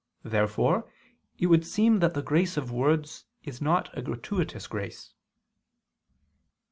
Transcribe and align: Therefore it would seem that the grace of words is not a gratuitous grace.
Therefore 0.23 0.91
it 1.37 1.45
would 1.45 1.63
seem 1.63 1.99
that 1.99 2.15
the 2.15 2.23
grace 2.23 2.57
of 2.57 2.71
words 2.71 3.25
is 3.43 3.61
not 3.61 3.95
a 3.95 4.01
gratuitous 4.01 4.65
grace. 4.65 5.13